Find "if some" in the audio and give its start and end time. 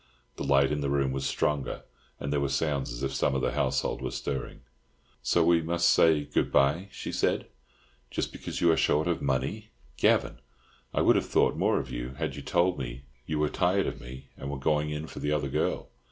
3.03-3.35